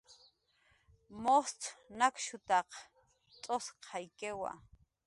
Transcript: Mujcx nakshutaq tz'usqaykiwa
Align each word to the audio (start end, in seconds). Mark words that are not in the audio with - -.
Mujcx 1.21 1.61
nakshutaq 1.97 2.71
tz'usqaykiwa 3.41 4.51